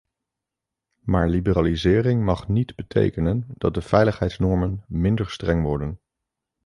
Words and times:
Maar 1.01 1.29
liberalisering 1.29 2.23
mag 2.23 2.47
niet 2.47 2.75
betekenen 2.75 3.45
dat 3.49 3.73
de 3.73 3.81
veiligheidsnormen 3.81 4.83
minder 4.87 5.29
streng 5.29 5.63
worden. 5.63 5.99